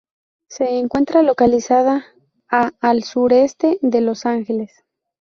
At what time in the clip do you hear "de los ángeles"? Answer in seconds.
3.83-4.71